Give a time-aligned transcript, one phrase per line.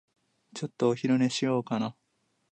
[0.55, 1.95] ちょっとお昼寝しようかな。